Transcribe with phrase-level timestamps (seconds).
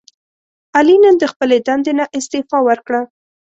[0.77, 3.01] علي نن د خپلې دندې نه استعفا ورکړه.